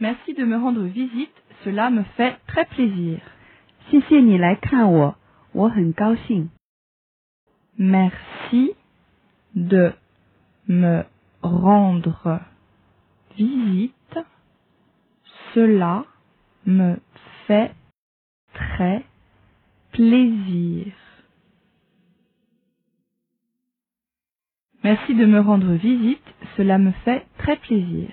[0.00, 3.20] Merci de me rendre visite, cela me fait très plaisir.
[7.78, 8.92] Merci
[9.54, 9.94] de
[10.68, 11.04] me
[11.82, 12.40] rendre
[13.36, 14.18] visite,
[15.54, 16.04] cela
[16.66, 16.98] me
[17.46, 17.74] fait
[18.54, 19.04] très
[19.92, 20.92] plaisir.
[24.84, 26.22] Merci de me rendre visite,
[26.56, 28.10] cela me fait très plaisir.